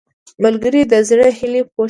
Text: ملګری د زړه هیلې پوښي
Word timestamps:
ملګری 0.43 0.81
د 0.91 0.93
زړه 1.09 1.27
هیلې 1.37 1.61
پوښي 1.65 1.79